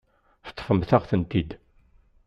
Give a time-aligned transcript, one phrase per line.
[0.45, 1.49] Teṭṭfemt-aɣ-ten-id.